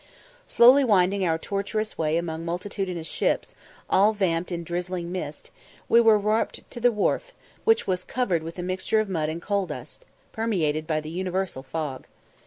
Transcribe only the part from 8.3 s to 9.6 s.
with a mixture of mud and